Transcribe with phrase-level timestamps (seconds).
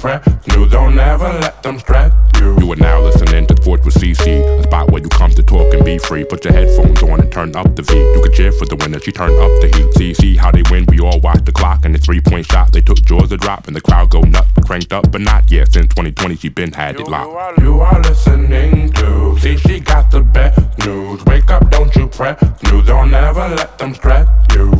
[0.00, 0.66] press you.
[0.68, 2.58] Don't ever let them stress you.
[2.58, 5.72] You are now listening to Sports with CC, a spot where you come to talk
[5.74, 6.24] and be free.
[6.24, 7.94] Put your headphones on and turn up the V.
[7.94, 9.94] You can cheer for the winner, she turned up the heat.
[9.94, 11.84] See, see how they win, we all watch the clock.
[11.84, 14.92] And the three point shot, they took Georgia drop, and the crowd go nuts, cranked
[14.92, 15.72] up, but not yet.
[15.72, 17.60] Since 2020, she been had it locked.
[17.60, 21.24] You are listening to See, she got the best news.
[21.24, 22.40] Wake up, don't you fret.
[22.64, 24.70] News, don't ever let them stress you.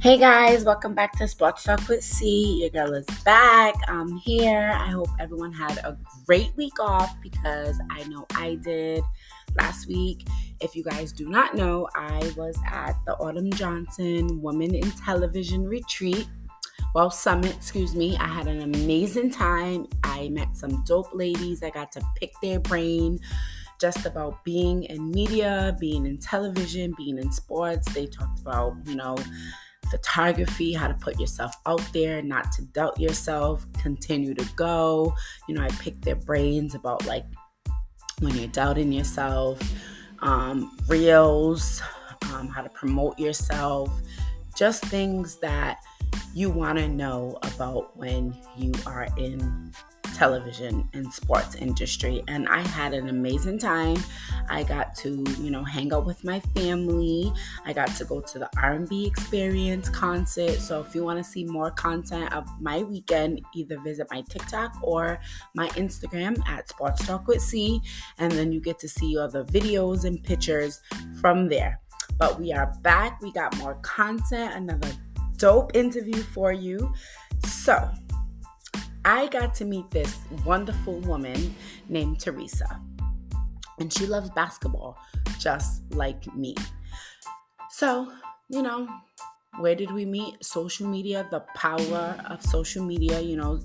[0.00, 2.60] Hey guys, welcome back to Sports Talk with C.
[2.60, 3.74] Your girl is back.
[3.88, 4.70] I'm here.
[4.72, 9.02] I hope everyone had a great week off because I know I did
[9.56, 10.28] last week.
[10.60, 15.66] If you guys do not know, I was at the Autumn Johnson Women in Television
[15.66, 16.28] Retreat.
[16.94, 18.16] Well, summit, excuse me.
[18.18, 19.88] I had an amazing time.
[20.04, 21.64] I met some dope ladies.
[21.64, 23.18] I got to pick their brain
[23.80, 27.92] just about being in media, being in television, being in sports.
[27.92, 29.16] They talked about, you know,
[29.90, 35.14] photography, how to put yourself out there, not to doubt yourself, continue to go.
[35.48, 37.24] You know, I picked their brains about like
[38.20, 39.60] when you're doubting yourself,
[40.20, 41.80] um, reels,
[42.32, 43.90] um, how to promote yourself,
[44.56, 45.78] just things that
[46.34, 49.72] you want to know about when you are in
[50.18, 53.96] television and sports industry and I had an amazing time.
[54.50, 57.32] I got to, you know, hang out with my family.
[57.64, 60.58] I got to go to the R&B experience concert.
[60.58, 64.76] So if you want to see more content of my weekend, either visit my TikTok
[64.82, 65.20] or
[65.54, 67.80] my Instagram at Sports Talk with C
[68.18, 70.80] and then you get to see all the videos and pictures
[71.20, 71.80] from there.
[72.18, 73.22] But we are back.
[73.22, 74.90] We got more content, another
[75.36, 76.92] dope interview for you.
[77.44, 77.88] So,
[79.04, 81.54] I got to meet this wonderful woman
[81.88, 82.80] named Teresa.
[83.78, 84.98] And she loves basketball
[85.38, 86.54] just like me.
[87.70, 88.12] So,
[88.48, 88.88] you know,
[89.58, 90.44] where did we meet?
[90.44, 93.60] Social media, the power of social media, you know.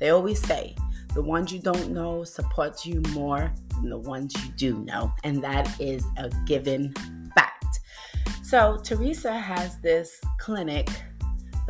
[0.00, 0.74] They always say
[1.14, 5.12] the ones you don't know supports you more than the ones you do know.
[5.24, 6.94] And that is a given
[7.34, 7.80] fact.
[8.42, 10.88] So, Teresa has this clinic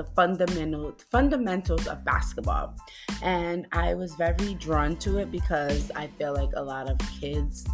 [0.03, 2.75] the fundamental fundamentals of basketball.
[3.23, 7.67] And I was very drawn to it because I feel like a lot of kids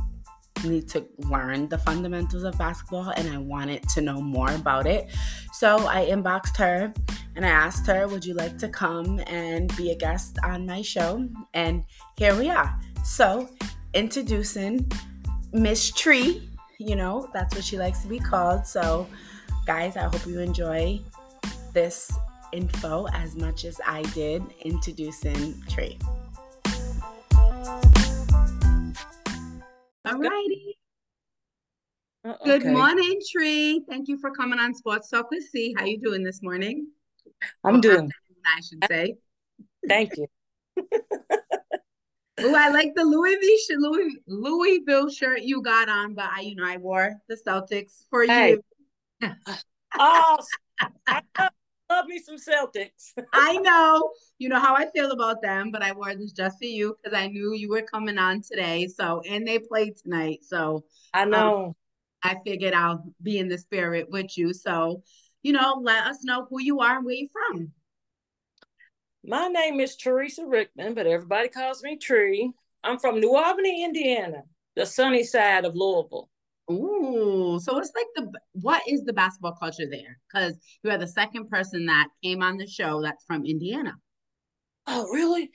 [0.65, 5.09] need to learn the fundamentals of basketball and I wanted to know more about it.
[5.53, 6.93] So I inboxed her
[7.37, 10.83] and I asked her, Would you like to come and be a guest on my
[10.83, 11.29] show?
[11.55, 11.85] And
[12.17, 12.79] here we are.
[13.05, 13.49] So
[13.95, 14.91] introducing
[15.53, 18.67] Miss Tree, you know, that's what she likes to be called.
[18.67, 19.07] So,
[19.67, 21.01] guys, I hope you enjoy
[21.79, 22.11] this
[22.51, 25.97] info as much as I did introducing Tree.
[30.05, 30.77] All righty.
[32.25, 33.85] Uh, Good morning, Tree.
[33.89, 35.73] Thank you for coming on Sports Talk with C.
[35.79, 36.89] How you doing this morning?
[37.63, 38.11] I'm doing.
[38.45, 39.15] I should say.
[39.89, 40.27] Thank you.
[40.81, 43.77] oh, I like the Louis v.
[43.77, 48.25] Louis Louisville shirt you got on, but I, you know, I wore the Celtics for
[48.25, 48.57] hey.
[49.21, 49.31] you.
[49.97, 50.39] oh,
[51.39, 51.51] love
[52.07, 53.13] me some Celtics.
[53.33, 54.11] I know.
[54.39, 57.19] You know how I feel about them, but I wore this just for you because
[57.19, 58.89] I knew you were coming on today.
[58.89, 60.41] So, and they played tonight.
[60.43, 61.67] So, I um, know.
[61.67, 61.75] Um,
[62.23, 64.53] I figured I'll be in the spirit with you.
[64.53, 65.03] So,
[65.43, 67.73] you know, let us know who you are and where you're from.
[69.25, 72.53] My name is Teresa Rickman, but everybody calls me Tree.
[72.83, 74.43] I'm from New Albany, Indiana,
[74.75, 76.29] the sunny side of Louisville.
[76.71, 80.19] Ooh, so it's like the what is the basketball culture there?
[80.29, 83.95] Because you are the second person that came on the show that's from Indiana.
[84.87, 85.51] Oh, really?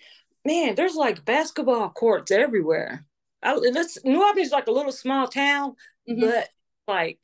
[0.46, 3.06] Man, there's like basketball courts everywhere.
[3.44, 3.56] I,
[4.04, 5.76] New Albany's like a little small town,
[6.10, 6.22] mm-hmm.
[6.22, 6.50] but
[6.88, 7.20] like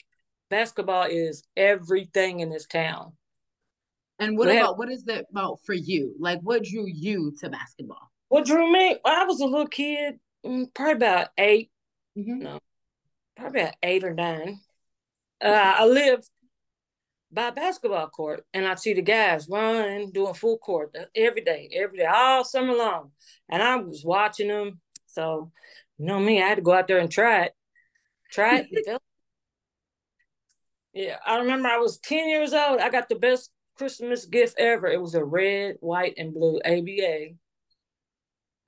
[0.49, 3.13] basketball is everything in this town.
[4.19, 6.13] And what about what is that about for you?
[6.19, 8.11] Like, what drew you to basketball?
[8.27, 8.97] What drew me?
[9.05, 11.71] I was a little kid, mm, probably about 8
[12.17, 12.39] mm-hmm.
[12.39, 12.59] No,
[13.39, 14.59] probably about eight or nine.
[15.43, 16.29] Uh, I lived
[17.31, 21.69] by a basketball court, and I'd see the guys running, doing full court every day,
[21.73, 23.11] every day, all summer long.
[23.49, 24.81] And I was watching them.
[25.07, 25.51] So,
[25.97, 27.53] you know me, I had to go out there and try it.
[28.31, 29.01] Try it.
[30.93, 32.79] yeah, I remember I was 10 years old.
[32.79, 34.87] I got the best Christmas gift ever.
[34.87, 37.35] It was a red, white, and blue ABA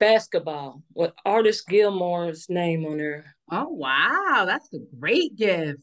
[0.02, 3.36] basketball with Artis Gilmore's name on there.
[3.52, 5.78] Oh wow, that's a great gift.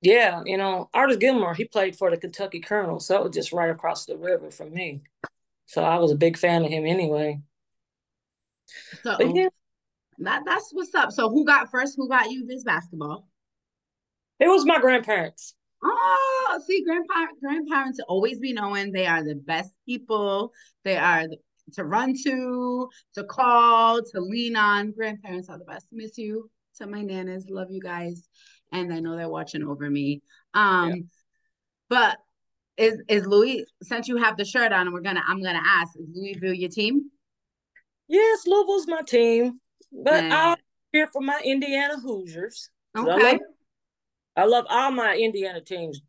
[0.00, 3.52] Yeah, you know, Artis Gilmore, he played for the Kentucky Colonel, so it was just
[3.52, 5.02] right across the river from me.
[5.66, 7.40] So I was a big fan of him anyway.
[9.04, 9.48] So yeah.
[10.18, 11.12] that that's what's up.
[11.12, 11.94] So who got first?
[11.96, 13.28] Who got you this basketball?
[14.40, 15.54] It was my grandparents.
[15.84, 20.52] Oh, see, grandpa grandparents always be knowing they are the best people.
[20.82, 21.28] They are
[21.74, 24.92] to run to, to call, to lean on.
[24.92, 25.86] Grandparents are the best.
[25.92, 27.44] Miss you to my nanas.
[27.48, 28.28] Love you guys.
[28.72, 30.22] And I know they're watching over me.
[30.54, 31.02] Um, yeah.
[31.88, 32.18] but
[32.78, 35.90] is is Louis since you have the shirt on and we're gonna I'm gonna ask,
[35.98, 37.10] is Louisville your team?
[38.08, 39.60] Yes, Louisville's my team.
[39.92, 40.56] But I'm
[40.92, 42.70] here for my Indiana Hoosiers.
[42.96, 43.10] Okay.
[43.10, 43.40] I love,
[44.36, 46.00] I love all my Indiana teams.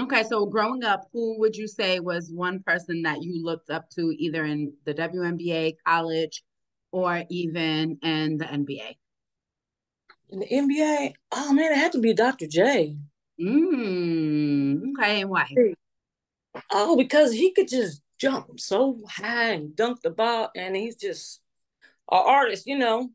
[0.00, 3.90] Okay, so growing up, who would you say was one person that you looked up
[3.90, 6.42] to either in the WNBA, college,
[6.90, 8.96] or even in the NBA?
[10.30, 12.46] In the NBA, oh man, it had to be Dr.
[12.46, 12.96] J.
[13.38, 15.54] Mm, okay, and why?
[16.72, 21.42] Oh, because he could just jump so high and dunk the ball, and he's just
[22.10, 23.10] an artist, you know.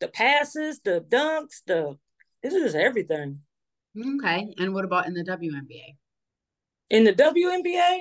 [0.00, 1.96] The passes, the dunks, the
[2.42, 3.40] this is everything.
[3.98, 5.96] Okay, and what about in the WNBA?
[6.90, 7.98] In the WNBA,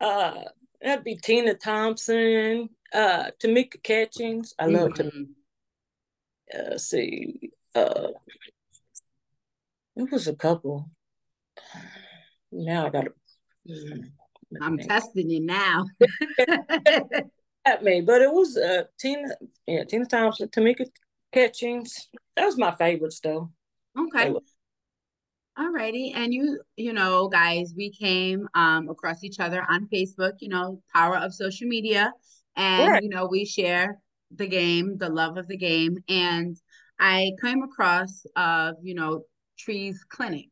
[0.00, 0.44] uh,
[0.80, 4.54] that'd be Tina Thompson, uh, Tamika Catchings.
[4.58, 5.24] I love mm-hmm.
[6.52, 7.50] to uh, see.
[7.74, 8.08] Uh,
[9.96, 10.90] it was a couple.
[12.50, 13.12] Now I gotta.
[14.62, 15.84] I'm testing you now.
[17.64, 19.28] At me, but it was uh Tina,
[19.66, 20.86] yeah, Tina Thompson, Tamika
[21.32, 22.08] Catchings.
[22.34, 23.50] That was my favorites though.
[23.98, 24.32] Okay.
[25.58, 26.12] Alrighty.
[26.14, 30.80] And you, you know, guys, we came um across each other on Facebook, you know,
[30.94, 32.12] power of social media.
[32.56, 33.02] And right.
[33.02, 33.98] you know, we share
[34.34, 35.98] the game, the love of the game.
[36.08, 36.56] And
[37.00, 39.22] I came across uh, you know,
[39.58, 40.50] Trees Clinic.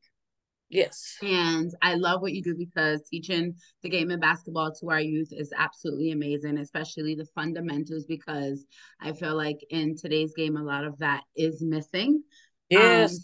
[0.69, 1.17] Yes.
[1.23, 5.29] And I love what you do because teaching the game of basketball to our youth
[5.31, 8.67] is absolutely amazing, especially the fundamentals, because
[9.00, 12.23] I feel like in today's game, a lot of that is missing.
[12.69, 13.12] Yes.
[13.12, 13.19] Um,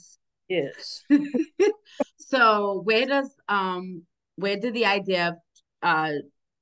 [0.53, 1.03] Yes.
[2.19, 4.03] so where does um
[4.37, 5.35] where did the idea of
[5.83, 6.13] uh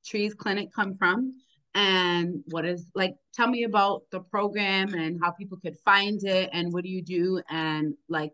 [0.07, 1.35] Trees Clinic come from?
[1.75, 6.51] And what is like tell me about the program and how people could find it
[6.53, 8.33] and what do you do and like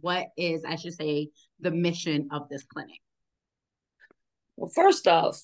[0.00, 1.28] what is I should say
[1.60, 3.00] the mission of this clinic?
[4.56, 5.42] Well, first off,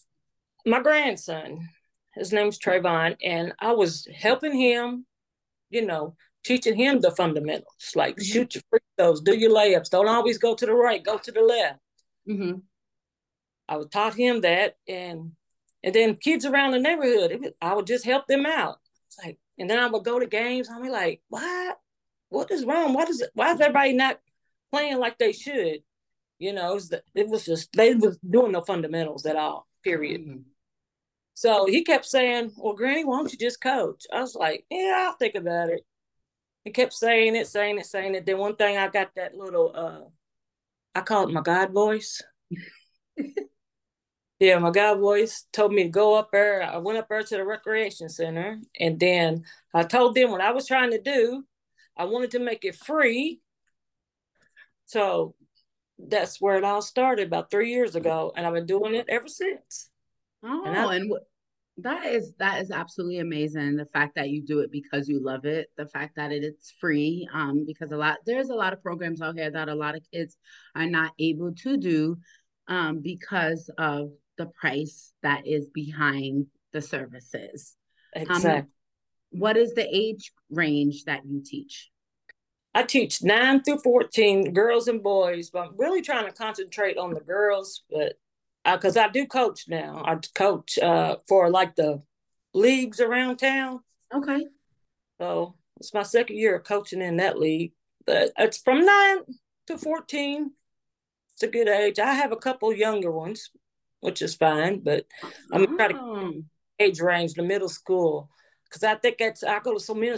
[0.65, 1.69] my grandson,
[2.15, 5.05] his name's Trayvon, and I was helping him,
[5.69, 6.15] you know,
[6.45, 8.25] teaching him the fundamentals, like mm-hmm.
[8.25, 11.33] shoot your free throws, do your layups, don't always go to the right, go to
[11.33, 11.79] the left.
[12.29, 12.59] Mm-hmm.
[13.69, 15.33] I was taught him that, and
[15.83, 18.77] and then kids around the neighborhood, I would just help them out.
[19.09, 20.69] It's like, and then I would go to games.
[20.71, 21.79] I'm like, what?
[22.29, 22.95] What is wrong?
[22.95, 23.31] What is it?
[23.35, 24.21] Why is everybody not
[24.71, 25.81] playing like they should?
[26.39, 29.67] You know, it was, the, it was just they was doing no fundamentals at all.
[29.85, 30.23] Period.
[30.23, 30.39] Mm-hmm.
[31.35, 35.09] So he kept saying, "Well, Granny, why don't you just coach?" I was like, "Yeah,
[35.09, 35.85] I'll think about it."
[36.65, 38.27] He kept saying it, saying it, saying it.
[38.27, 40.01] Then one thing I got that little uh
[40.95, 42.23] I call it my God voice.
[44.39, 46.63] yeah, my God voice told me to go up there.
[46.63, 49.45] I went up there to the recreation center and then
[49.75, 51.45] I told them what I was trying to do.
[51.97, 53.41] I wanted to make it free.
[54.87, 55.35] So
[55.99, 58.33] that's where it all started about three years ago.
[58.37, 59.91] And I've been doing it ever since.
[60.43, 61.25] Oh, and, I, and w-
[61.83, 63.77] that is that is absolutely amazing.
[63.77, 66.73] The fact that you do it because you love it, the fact that it, it's
[66.81, 69.95] free, um, because a lot there's a lot of programs out here that a lot
[69.95, 70.37] of kids
[70.75, 72.17] are not able to do,
[72.69, 77.77] um, because of the price that is behind the services.
[78.15, 78.51] Exactly.
[78.51, 78.67] Um,
[79.31, 81.91] what is the age range that you teach?
[82.75, 87.13] I teach nine through 14 girls and boys, but I'm really trying to concentrate on
[87.13, 88.15] the girls, but
[88.65, 90.03] because uh, I do coach now.
[90.05, 92.03] I coach uh, for like the
[92.55, 93.81] leagues around town.
[94.15, 94.47] Okay.
[95.21, 97.73] So it's my second year of coaching in that league,
[98.07, 99.19] but it's from nine
[99.67, 100.51] to 14.
[101.35, 101.99] It's a good age.
[101.99, 103.51] I have a couple younger ones,
[104.01, 105.07] which is fine, but
[105.53, 105.77] I'm oh.
[105.77, 106.45] trying to
[106.79, 108.29] age range the middle school
[108.65, 110.17] because I think that's I go to so many,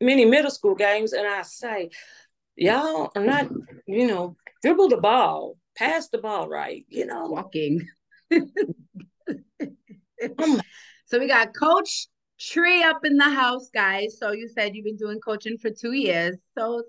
[0.00, 1.90] many middle school games and I say,
[2.56, 3.50] y'all are not,
[3.86, 7.26] you know, dribble the ball pass the ball right, you know.
[7.26, 7.86] Walking.
[11.06, 12.08] so we got Coach
[12.40, 14.18] Tree up in the house, guys.
[14.18, 16.36] So you said you've been doing coaching for two years.
[16.56, 16.82] So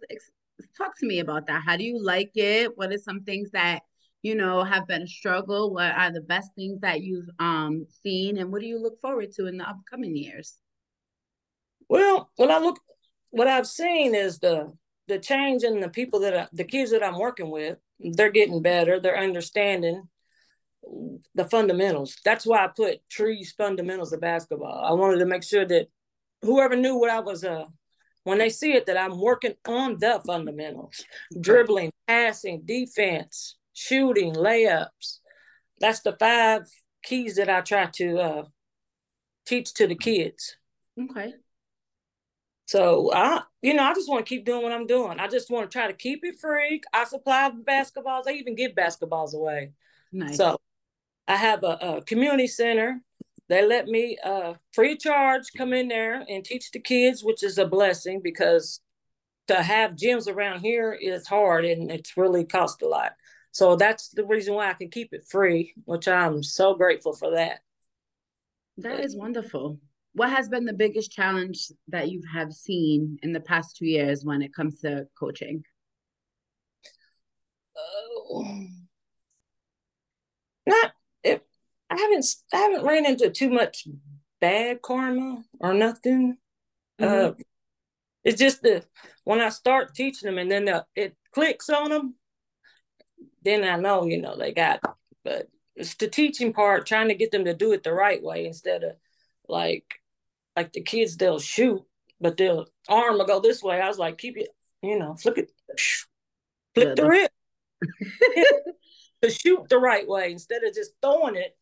[0.78, 1.64] talk to me about that.
[1.66, 2.78] How do you like it?
[2.78, 3.82] What are some things that
[4.22, 5.74] you know have been a struggle?
[5.74, 9.32] What are the best things that you've um seen, and what do you look forward
[9.34, 10.58] to in the upcoming years?
[11.88, 12.80] Well, when I look,
[13.30, 14.74] what I've seen is the
[15.08, 18.62] the change in the people that I, the kids that I'm working with they're getting
[18.62, 19.00] better.
[19.00, 20.08] They're understanding
[21.34, 22.18] the fundamentals.
[22.24, 24.84] That's why I put trees fundamentals of basketball.
[24.86, 25.88] I wanted to make sure that
[26.42, 27.66] whoever knew what I was uh
[28.24, 31.06] when they see it that I'm working on the fundamentals,
[31.40, 35.20] dribbling, passing, defense, shooting, layups.
[35.80, 36.64] That's the five
[37.04, 38.44] keys that I try to uh
[39.46, 40.58] teach to the kids.
[41.00, 41.34] Okay.
[42.66, 45.20] So I, you know, I just want to keep doing what I'm doing.
[45.20, 46.82] I just want to try to keep it free.
[46.92, 48.24] I supply basketballs.
[48.28, 49.72] I even give basketballs away.
[50.12, 50.38] Nice.
[50.38, 50.58] So
[51.28, 53.02] I have a, a community center.
[53.50, 57.60] They let me uh, free charge come in there and teach the kids, which is
[57.60, 58.82] a blessing because
[59.48, 63.12] to have gyms around here is hard and it's really cost a lot.
[63.52, 67.32] So that's the reason why I can keep it free, which I'm so grateful for
[67.36, 67.60] that.
[68.80, 69.80] That is wonderful.
[70.16, 74.24] What has been the biggest challenge that you have seen in the past two years
[74.24, 75.62] when it comes to coaching?
[77.78, 78.66] Oh,
[80.66, 81.42] not if
[81.90, 83.90] I haven't I haven't ran into too much
[84.40, 86.38] bad karma or nothing.
[87.02, 87.32] Mm-hmm.
[87.32, 87.44] Uh,
[88.24, 88.86] it's just the
[89.26, 92.16] when I start teaching them and then the, it clicks on them,
[93.44, 94.80] then I know you know they got.
[95.26, 98.46] But it's the teaching part, trying to get them to do it the right way
[98.46, 98.94] instead of
[99.50, 100.00] like
[100.56, 101.82] like the kids they'll shoot,
[102.20, 103.80] but their arm will go this way.
[103.80, 104.50] I was like, keep it,
[104.82, 105.52] you know, flip it,
[106.74, 107.32] flip the rip.
[109.22, 111.56] to shoot the right way instead of just throwing it,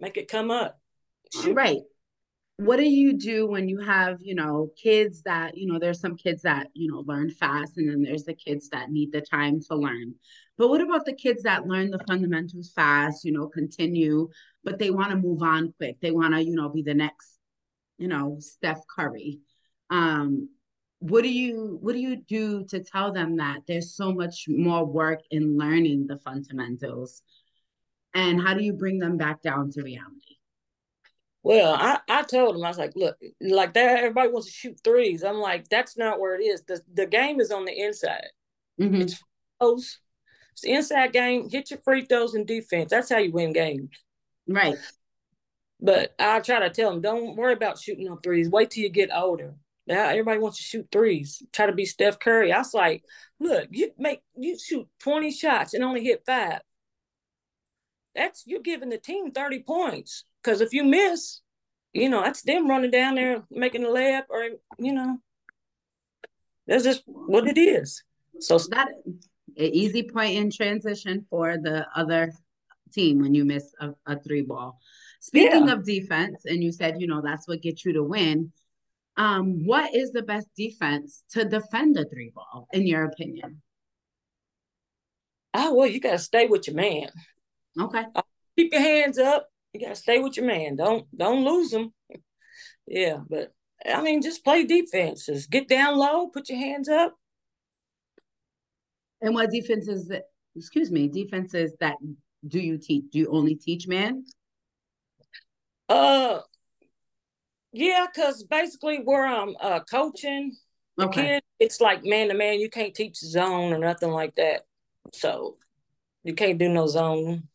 [0.00, 0.78] make it come up.
[1.32, 1.54] Shoot.
[1.54, 1.80] Right.
[2.56, 6.16] What do you do when you have, you know, kids that, you know, there's some
[6.16, 9.60] kids that, you know, learn fast and then there's the kids that need the time
[9.68, 10.14] to learn.
[10.56, 14.28] But what about the kids that learn the fundamentals fast, you know, continue,
[14.62, 16.00] but they want to move on quick.
[16.00, 17.33] They want to, you know, be the next,
[17.98, 19.40] you know, Steph Curry.
[19.90, 20.48] Um,
[20.98, 24.84] what do you what do you do to tell them that there's so much more
[24.86, 27.22] work in learning the fundamentals?
[28.14, 30.38] And how do you bring them back down to reality?
[31.42, 34.80] Well i i told them i was like look like that everybody wants to shoot
[34.82, 35.22] threes.
[35.22, 36.62] I'm like that's not where it is.
[36.62, 38.30] The, the game is on the inside.
[38.80, 39.02] Mm-hmm.
[39.02, 39.22] it's
[39.60, 39.98] throws
[40.52, 41.50] it's the inside game.
[41.50, 42.90] Hit your free throws and defense.
[42.90, 43.90] That's how you win games.
[44.48, 44.78] Right
[45.80, 48.90] but i try to tell them don't worry about shooting no threes wait till you
[48.90, 49.54] get older
[49.86, 52.52] now everybody wants to shoot threes, try to be Steph Curry.
[52.52, 53.04] I was like,
[53.38, 56.60] look, you make you shoot 20 shots and only hit five.
[58.14, 60.24] That's you're giving the team 30 points.
[60.42, 61.40] Cause if you miss,
[61.92, 65.18] you know, that's them running down there making a layup or you know,
[66.66, 68.02] that's just what it is.
[68.40, 69.14] So that an
[69.56, 72.32] easy point in transition for the other
[72.92, 74.80] team when you miss a, a three ball.
[75.24, 75.72] Speaking yeah.
[75.72, 78.52] of defense, and you said, you know, that's what gets you to win
[79.16, 83.62] um, what is the best defense to defend a three ball, in your opinion?
[85.52, 87.08] Oh, well, you got to stay with your man.
[87.80, 88.04] Okay.
[88.14, 88.22] Uh,
[88.56, 89.48] keep your hands up.
[89.72, 90.76] You got to stay with your man.
[90.76, 91.92] Don't don't lose them.
[92.86, 93.52] yeah, but
[93.86, 95.46] I mean, just play defenses.
[95.46, 96.28] Get down low.
[96.28, 97.14] Put your hands up.
[99.20, 100.24] And what defenses that?
[100.56, 101.96] Excuse me, defenses that
[102.46, 103.04] do you teach?
[103.10, 104.24] Do you only teach man?
[105.88, 106.40] Uh,
[107.72, 110.56] yeah, because basically where I'm uh, coaching
[110.96, 111.22] the okay.
[111.22, 112.60] kid, it's like man to man.
[112.60, 114.62] You can't teach zone or nothing like that.
[115.12, 115.56] So
[116.22, 117.48] you can't do no zone.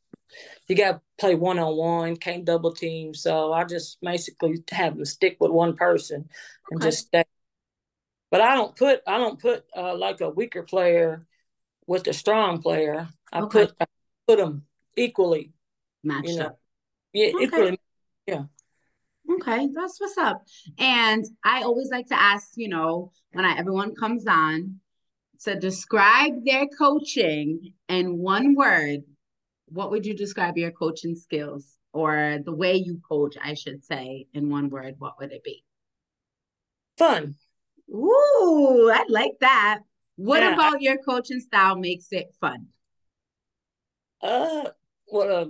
[0.67, 2.15] You got to play one on one.
[2.17, 3.13] Can't double team.
[3.13, 6.29] So I just basically have them stick with one person
[6.69, 6.88] and okay.
[6.88, 7.24] just stay.
[8.29, 11.25] But I don't put I don't put uh, like a weaker player
[11.88, 13.07] with a strong player.
[13.33, 13.65] I okay.
[13.65, 13.86] put I
[14.27, 15.53] put them equally.
[16.03, 16.45] Matched you know?
[16.48, 16.59] up.
[17.13, 17.79] Yeah, equally.
[18.29, 18.43] Yeah.
[19.36, 20.43] Okay, that's what's up.
[20.77, 24.79] And I always like to ask, you know, when I, everyone comes on
[25.41, 29.01] to describe their coaching in one word,
[29.67, 34.27] what would you describe your coaching skills or the way you coach, I should say,
[34.33, 35.63] in one word, what would it be?
[36.98, 37.36] Fun.
[37.89, 39.79] Ooh, I like that.
[40.17, 40.53] What yeah.
[40.53, 42.67] about your coaching style makes it fun?
[44.21, 44.69] Uh,
[45.05, 45.45] what uh,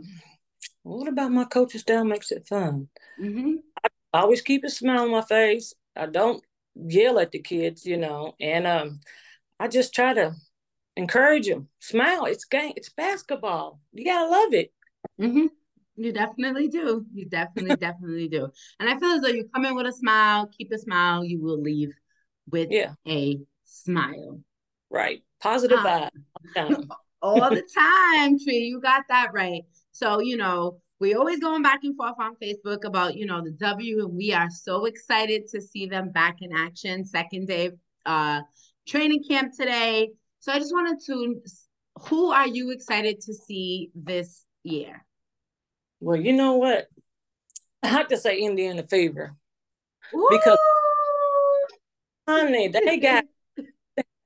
[0.90, 2.88] what about my coaching style makes it fun?
[3.22, 3.56] Mm-hmm.
[4.14, 5.74] I always keep a smile on my face.
[5.96, 6.44] I don't
[6.76, 9.00] yell at the kids, you know, and um,
[9.60, 10.34] I just try to
[10.96, 11.68] encourage them.
[11.80, 12.26] Smile.
[12.26, 12.74] It's game.
[12.76, 13.80] It's basketball.
[13.94, 14.74] You gotta love it.
[15.22, 15.48] Mm-hmm.
[15.98, 17.06] You definitely do.
[17.14, 18.50] You definitely, definitely do.
[18.80, 21.42] And I feel as though you come in with a smile, keep a smile, you
[21.42, 21.92] will leave
[22.50, 22.94] with yeah.
[23.08, 24.40] a smile.
[24.90, 25.24] Right.
[25.42, 26.10] Positive uh,
[26.56, 26.88] vibe.
[27.22, 28.60] all the time, Tree.
[28.60, 29.64] You got that right.
[30.00, 33.52] So, you know, we always going back and forth on Facebook about, you know, the
[33.52, 37.06] W, and we are so excited to see them back in action.
[37.06, 37.72] Second day
[38.06, 38.40] uh
[38.88, 40.10] training camp today.
[40.40, 41.42] So I just wanted to
[42.08, 45.06] who are you excited to see this year?
[46.00, 46.88] Well, you know what?
[47.84, 49.36] I have to say Indiana Fever.
[50.16, 50.28] Ooh.
[50.32, 50.58] Because
[52.26, 53.26] honey, they got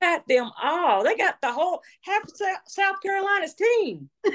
[0.04, 1.02] got them all.
[1.02, 2.30] They got the whole half of
[2.66, 4.10] South Carolina's team.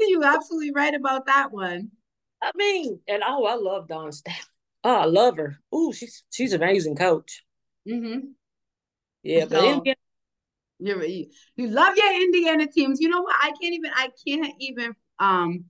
[0.00, 1.90] you absolutely right about that one.
[2.42, 4.36] I mean, and oh, I love Dawn Staley.
[4.82, 5.58] Oh, I love her.
[5.74, 7.44] Ooh, she's she's an amazing coach.
[7.88, 8.28] Mm-hmm.
[9.22, 9.96] Yeah, but so, Indiana,
[11.06, 13.00] you you love your Indiana teams.
[13.00, 13.36] You know what?
[13.40, 15.64] I can't even I can't even um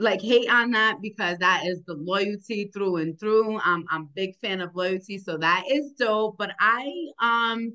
[0.00, 3.60] like hate on that because that is the loyalty through and through.
[3.60, 6.38] I'm I'm big fan of loyalty, so that is dope.
[6.38, 7.74] But I um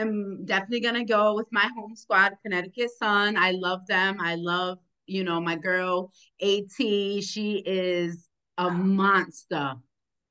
[0.00, 3.36] am definitely gonna go with my home squad, Connecticut Sun.
[3.36, 4.18] I love them.
[4.20, 6.70] I love you know my girl At.
[6.78, 9.74] She is a monster.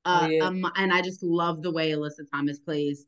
[0.04, 0.44] Uh, oh, yeah.
[0.44, 3.06] um, and I just love the way Alyssa Thomas plays.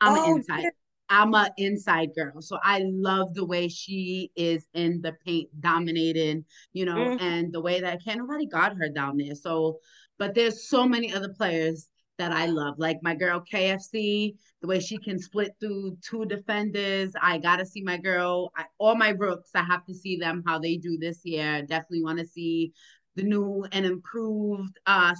[0.00, 0.62] I'm oh, inside.
[0.62, 0.70] Yeah.
[1.10, 2.40] I'm a inside girl.
[2.40, 7.24] So I love the way she is in the paint dominating, you know, mm-hmm.
[7.24, 9.34] and the way that can't nobody got her down there.
[9.34, 9.80] So,
[10.18, 11.88] but there's so many other players
[12.20, 17.12] that I love, like my girl KFC, the way she can split through two defenders.
[17.20, 19.52] I gotta see my girl, I, all my rooks.
[19.54, 21.62] I have to see them how they do this year.
[21.62, 22.74] Definitely want to see
[23.16, 25.14] the new and improved uh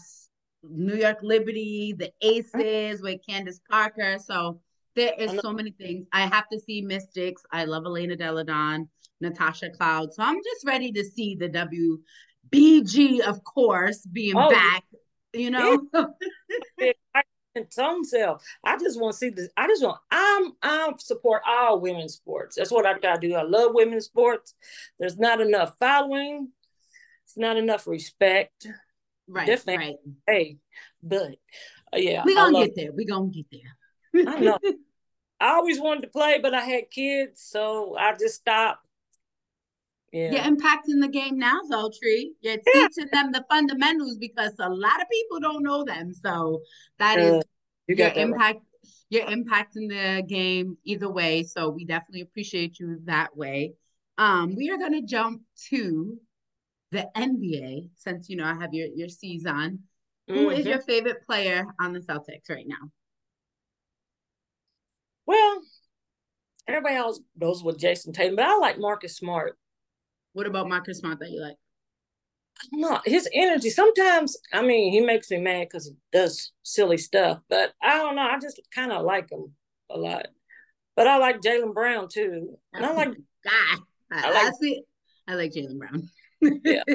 [0.62, 4.18] New York Liberty, the Aces with Candace Parker.
[4.22, 4.60] So
[4.94, 6.06] there is so many things.
[6.12, 7.42] I have to see Mystics.
[7.50, 8.90] I love Elena Delle Donne,
[9.22, 10.12] Natasha Cloud.
[10.12, 11.48] So I'm just ready to see the
[12.52, 14.84] WBG, of course, being oh, back.
[15.32, 15.82] You know.
[17.54, 18.44] its own self.
[18.64, 19.48] I just want to see this.
[19.56, 19.98] I just want.
[20.10, 20.52] I'm.
[20.62, 22.56] I'm support all women's sports.
[22.56, 23.34] That's what I gotta do.
[23.34, 24.54] I love women's sports.
[24.98, 26.48] There's not enough following.
[27.24, 28.66] It's not enough respect.
[29.28, 29.46] Right.
[29.46, 29.98] Definitely.
[30.26, 30.36] Right.
[30.36, 30.58] Hey,
[31.02, 31.36] but
[31.94, 32.92] uh, yeah, we gonna get there.
[32.92, 34.26] We gonna get there.
[34.28, 34.58] I know.
[35.40, 38.86] I always wanted to play, but I had kids, so I just stopped.
[40.12, 40.32] Yeah.
[40.32, 41.60] You're impacting the game now,
[42.00, 42.34] Tree.
[42.40, 42.88] You're yeah.
[42.88, 46.12] teaching them the fundamentals because a lot of people don't know them.
[46.12, 46.62] So
[46.98, 47.44] that uh, is
[47.86, 48.58] you your impact.
[48.58, 48.92] Right.
[49.10, 51.44] You're impacting the game either way.
[51.44, 53.74] So we definitely appreciate you that way.
[54.18, 56.18] Um, we are gonna jump to
[56.90, 59.84] the NBA since you know I have your your season.
[60.28, 60.34] Mm-hmm.
[60.34, 60.68] Who is mm-hmm.
[60.68, 62.90] your favorite player on the Celtics right now?
[65.26, 65.60] Well,
[66.66, 69.56] everybody else goes with Jayson Tatum, but I like Marcus Smart.
[70.32, 71.56] What about Marcus Smart that you like?
[72.72, 73.70] No, his energy.
[73.70, 78.16] Sometimes, I mean, he makes me mad because he does silly stuff, but I don't
[78.16, 78.22] know.
[78.22, 79.52] I just kind of like him
[79.88, 80.26] a lot.
[80.96, 82.58] But I like Jaylen Brown too.
[82.74, 83.08] And I like
[83.44, 83.78] God.
[84.12, 84.82] I, I like I, see,
[85.26, 86.08] I like Jaylen Brown.
[86.64, 86.82] yeah.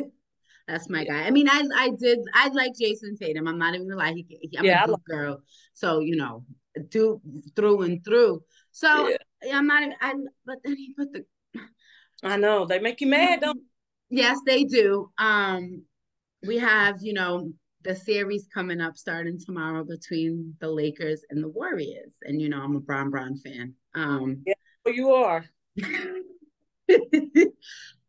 [0.67, 1.23] That's my guy.
[1.23, 3.47] I mean, I I did I like Jayson Tatum.
[3.47, 4.13] I'm not even gonna lie.
[4.13, 5.41] He, he I'm yeah, a good girl.
[5.73, 6.43] So you know,
[6.89, 7.21] do
[7.55, 8.41] through and through.
[8.71, 9.17] So yeah.
[9.57, 9.83] I'm not.
[9.83, 10.13] Even, I
[10.45, 11.23] but then he put the.
[12.23, 13.61] I know they make you mad, don't?
[14.11, 15.11] Yes, they do.
[15.17, 15.81] Um,
[16.45, 17.51] we have you know
[17.83, 22.61] the series coming up starting tomorrow between the Lakers and the Warriors, and you know
[22.61, 23.73] I'm a Bron Bron fan.
[23.95, 24.53] Um, yeah,
[24.85, 25.43] well, you are.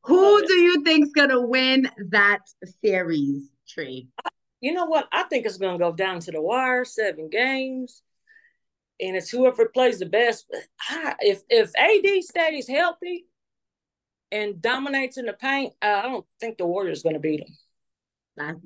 [0.02, 2.40] Who do you think's gonna win that
[2.84, 4.08] series, Tree?
[4.60, 5.08] You know what?
[5.12, 8.02] I think it's gonna go down to the wire, seven games
[9.00, 10.46] and it's whoever plays the best.
[11.20, 13.26] if if AD stays healthy
[14.36, 17.44] and dominates in the paint, uh, I don't think the Warriors going to beat
[18.36, 18.62] them.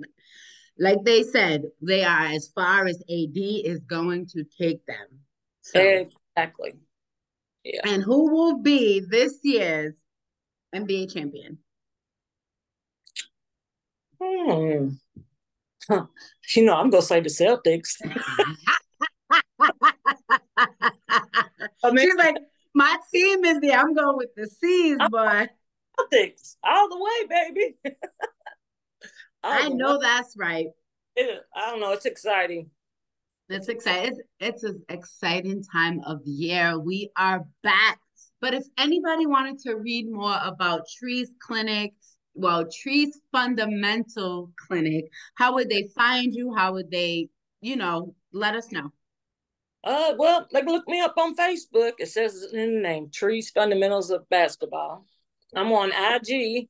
[0.79, 5.07] Like they said, they are as far as AD is going to take them.
[5.61, 5.81] So,
[6.37, 6.73] exactly.
[7.65, 7.81] Yeah.
[7.85, 9.95] And who will be this year's
[10.75, 11.59] NBA champion?
[14.21, 14.89] Hmm.
[16.55, 17.97] You know, I'm gonna say the Celtics.
[21.85, 22.37] I mean, She's like,
[22.75, 23.79] my team is there.
[23.79, 25.49] I'm going with the C's, boy.
[26.13, 27.77] Celtics all the way, baby.
[29.43, 29.99] I know way.
[30.03, 30.67] that's right.
[31.17, 31.93] It, I don't know.
[31.93, 32.71] It's exciting.
[33.49, 34.13] It's exciting.
[34.39, 36.79] It's, it's an exciting time of year.
[36.79, 37.99] We are back.
[38.41, 41.93] But if anybody wanted to read more about Tree's Clinic,
[42.35, 46.55] well, Tree's Fundamental Clinic, how would they find you?
[46.55, 47.29] How would they,
[47.61, 48.93] you know, let us know?
[49.83, 51.93] Uh, well, like look me up on Facebook.
[51.99, 55.07] It says in the name, Trees Fundamentals of Basketball.
[55.55, 56.69] I'm on IG,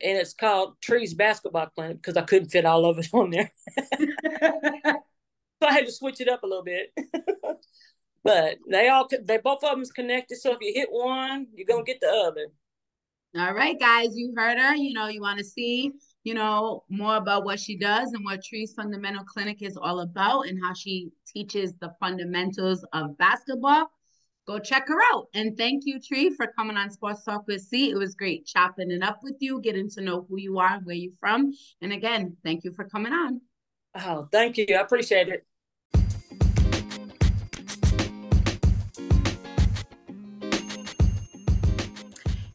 [0.00, 3.50] and it's called Trees Basketball Clinic because I couldn't fit all of it on there.
[3.98, 6.92] so I had to switch it up a little bit.
[8.24, 10.36] but they all they both of them's connected.
[10.36, 12.46] So if you hit one, you're gonna get the other.
[13.36, 14.74] All right, guys, you heard her.
[14.74, 15.92] You know, you want to see
[16.24, 20.48] you know, more about what she does and what Tree's Fundamental Clinic is all about
[20.48, 23.90] and how she teaches the fundamentals of basketball.
[24.46, 25.28] Go check her out.
[25.34, 27.90] And thank you, Tree, for coming on Sports Talk with C.
[27.90, 30.96] It was great chopping it up with you, getting to know who you are, where
[30.96, 31.52] you're from.
[31.80, 33.40] And again, thank you for coming on.
[33.94, 34.66] Oh, thank you.
[34.70, 35.46] I appreciate it.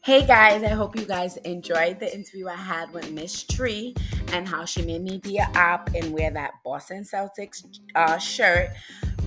[0.01, 3.93] Hey guys, I hope you guys enjoyed the interview I had with Miss Tree
[4.31, 8.69] and how she made me be a op and wear that Boston Celtics uh, shirt.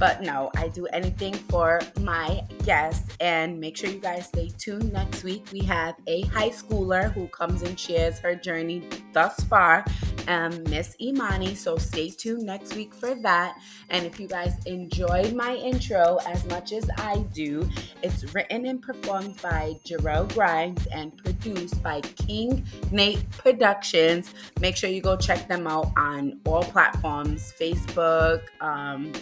[0.03, 3.17] But no, I do anything for my guests.
[3.21, 4.93] And make sure you guys stay tuned.
[4.93, 9.85] Next week, we have a high schooler who comes and shares her journey thus far,
[10.27, 11.55] um, Miss Imani.
[11.55, 13.61] So stay tuned next week for that.
[13.91, 17.71] And if you guys enjoyed my intro as much as I do,
[18.03, 24.35] it's written and performed by Jerrell Grimes and produced by King Nate Productions.
[24.59, 29.13] Make sure you go check them out on all platforms Facebook, um,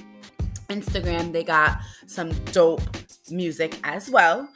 [0.70, 1.32] Instagram.
[1.32, 2.82] They got some dope
[3.30, 4.48] music as well.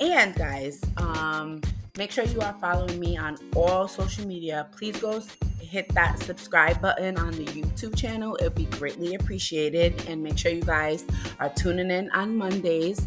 [0.00, 1.60] And guys, um,
[1.96, 4.68] make sure you are following me on all social media.
[4.72, 5.22] Please go
[5.60, 8.34] hit that subscribe button on the YouTube channel.
[8.36, 10.04] It would be greatly appreciated.
[10.08, 11.04] And make sure you guys
[11.38, 13.06] are tuning in on Mondays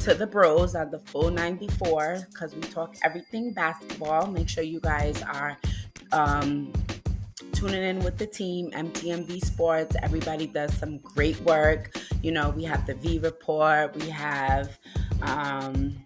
[0.00, 4.26] to the bros on the full 94 because we talk everything basketball.
[4.26, 5.56] Make sure you guys are
[6.10, 6.72] um,
[7.62, 9.94] tuning in with the team, MTMV Sports.
[10.02, 11.96] Everybody does some great work.
[12.20, 14.76] You know, we have the V Report, we have
[15.22, 15.96] um,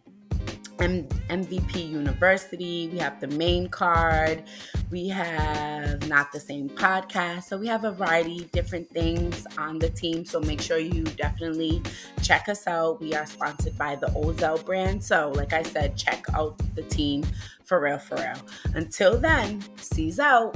[0.81, 4.43] M- MVP University, we have the main card,
[4.91, 7.45] we have Not the Same podcast.
[7.45, 10.27] So we have a variety of different things on the team.
[10.27, 11.83] So make sure you definitely
[12.21, 13.01] check us out.
[13.01, 15.03] We are sponsored by the Ozell brand.
[15.03, 17.25] So, like I said, check out the team
[17.65, 18.37] for real, for real.
[18.75, 20.55] Until then, seize out.